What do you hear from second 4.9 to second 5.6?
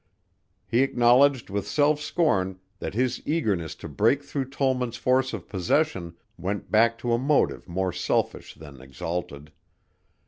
force of